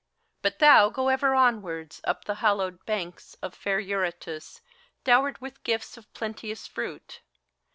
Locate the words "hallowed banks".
2.41-3.35